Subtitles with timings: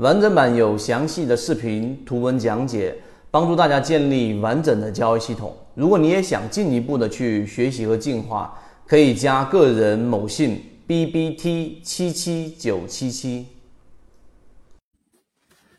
[0.00, 2.96] 完整版有详细的视频、图文讲解，
[3.30, 5.54] 帮助大家建立完整的交易系统。
[5.74, 8.50] 如果你也想进一步的去学习和进化，
[8.86, 13.44] 可以加个人某信 b b t 七七九七七。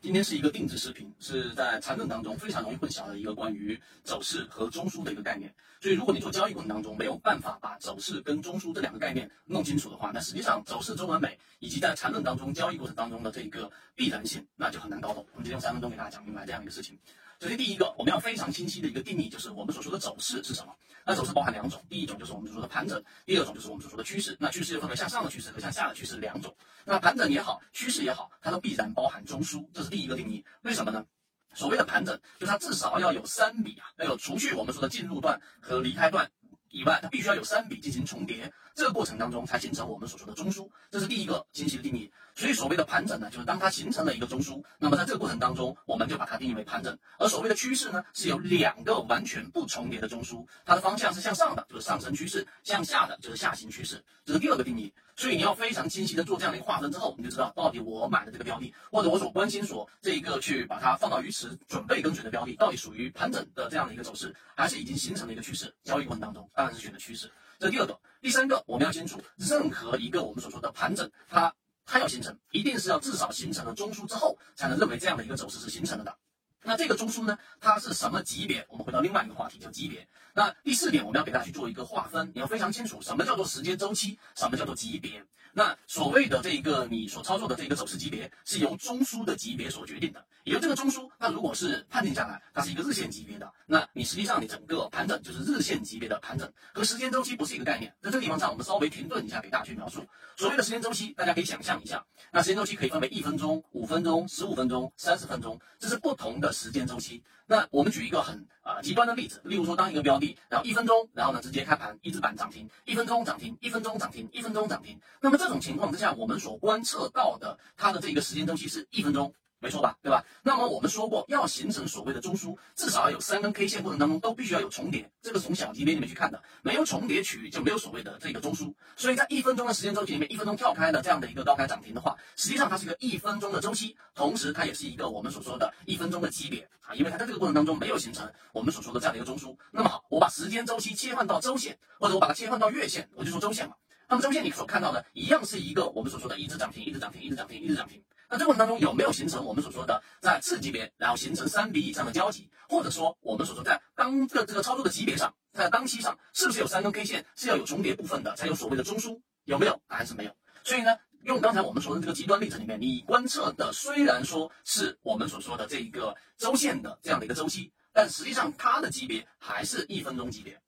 [0.00, 5.52] 今天是一个定制视频，是在缠论当中非常容易混淆的一个关于走势和中枢的一个概念。
[5.80, 15.26] 所以，如果你做交易过程当中没有办法把走势跟中枢这两个概念弄清楚的话，那实际上走势中完美以及在缠论当中交易过程当中的这一个必然性，那就很难搞懂。
[15.32, 16.96] 我们今天用三分钟给大家讲明白这样一个事情。
[17.40, 20.72] 首先，第一个我们要非常清晰的一个定义，就是我们所说的走势是什么。
[21.08, 24.36] 那走势包含两种，第一种就是我们所说的盘整，第二种就是我们所说的趋势。
[24.38, 26.54] 那趋势又分为向上的趋势和向下的趋势两种。
[26.84, 30.44] 那盘整也好，趋势也好，它都必然包含中枢，这是第一个定义。
[30.60, 31.06] 为什么呢？
[31.54, 36.30] 所谓的盘整，就是它至少要有三笔啊，要有除去我们说的进入段和离开段。
[36.70, 42.10] 以外，它必须要有三笔进行重叠，这个过程当中才形成我们所说的中枢，这是第一个清晰的定义。
[42.34, 46.96] 所以所谓的盘整呢，就是当它形成了一个中枢，那么在这个过程当中，我们就把它定义为盘整。
[47.18, 54.92] 而所谓的趋势呢，是有两个完全不重叠的中枢，它的方向是向上的，就是上升趋势；向下的就是下行趋势，这是第二个定义。
[55.18, 65.74] 所以你要非常清晰的做这样的一个划分之后，你就知道到底我买的这个标的，或者我所关心所这一个去把它放到鱼池准备跟随的标的，到底属于盘整的这样的一个走势，还是已经形成了一个趋势？
[65.82, 67.28] 交易过程当中当然是选择趋势。
[67.58, 71.52] 这第二个，第三个我们要清楚，任何一个我们所说的盘整，它
[71.84, 76.16] 它要形成，一定是要至少形成了中枢之后，才能认为这样的一个走势是形成了的。
[76.64, 78.66] 那这个中枢呢，它是什么级别？
[78.68, 80.06] 我们回到另外一个话题，叫级别。
[80.34, 85.24] 那第四点，我们要给大家去做一个划分，你要非常清楚什么叫做时间周期，什么叫做级别。
[85.54, 90.24] 那所谓的这一个你所操作的这个走势级别，是由中枢的级别所决定的。
[90.44, 97.92] 也就这个中枢，它如果是判定下来，它是一个日线级别的，那你实际上你整个盘整就是日线级别的盘整，和时间周期不是一个概念。
[98.00, 100.06] 在这个地方上，我们稍微停顿一下，给大家去描述
[100.36, 101.12] 所谓的时间周期。
[101.14, 107.22] 大家可以想象一下，那时间周期可以分为一分钟、五分钟、十五分钟、三十分钟，这是不同的时间周期。
[107.46, 115.00] 那我们举一个很啊极端的例子，例如说当一个标的，然后一分钟，然后呢直接开盘一字板涨停，一分钟涨停，一分钟涨停，一分钟涨停。
[115.20, 119.32] 那么这种情况之下，我们所观测到的它的这个时间周期是一分钟。
[119.60, 120.24] 没错吧，对吧？
[120.42, 128.72] 那么我们说过，要形成所谓的中枢，至少要有三根 K 线过程当中都必须要有重叠，这个从小级别里面去看的，没有重叠区域就没有所谓的这个中枢。
[128.96, 139.56] 所以在一分钟的时间周期里面，一分钟跳开的这样的一个高开涨停的话，实际上它是一个一分钟的周期，同时它也是一个我们所说的一分钟的级别啊，因为它在这个过程当中没有形成我们所说的这样的一个中枢。
[139.72, 143.74] 那么好，我把时间周期切换到周线，或者我把它切换到月线，我就说周线嘛。
[144.08, 148.02] 那么周线你所看到的一样是一个我们所说的一直涨停，一直涨停，一直涨停，一直涨停。
[148.30, 159.20] 那这过程当中有没有形成我们所说的在次级别，然后形成三笔以上的交集，或者说我们所说在当个这个操作的级别上，在当期上是不是有三根 K 线是要有重叠部分的，才有所谓的中枢？
[159.44, 159.80] 有没有？
[159.88, 160.36] 答案是没有。
[160.62, 170.60] 所以呢，用刚才我们说的这个极端例子里面，你观测的虽然说是我们所说的这一个周线的这样的一个周期，但实际上它的级别还是一分钟级别。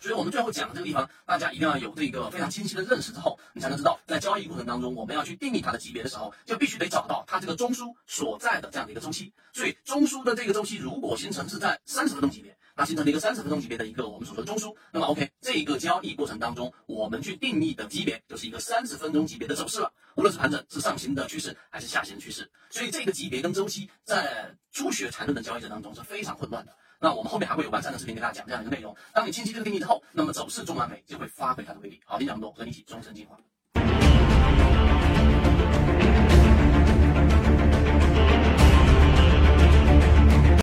[0.00, 9.32] 所以我们最后讲的这个地方，大家一定要有这个非常清晰的认识之后，你才能知道，在交易过程当中，我们要去定义它的级别的时候，就必须得找到它这个中枢所在的这样的一个周期。
[9.52, 19.92] 所以中枢的这个周期如果形成是在三十分钟级别，那形成了一个三十分钟级别的一个我们所说的中枢，那么 OK，这一个交易过程当中，我们去定义的级别就是一个三十分钟级别的走势了。
[20.14, 26.76] 无论是盘整是上行的趋势还是下行的趋势，所以这个级别跟周期在初学缠论的交易者当中是非常混乱的。
[27.00, 28.96] 那我们后面还会有完善的视频给大家讲这样一个内容。
[29.12, 32.00] 当你清晰这个定义之后，那么走势中完美就会发挥它的威力。
[32.04, 33.38] 好，听讲这么多，和你一起终身进化。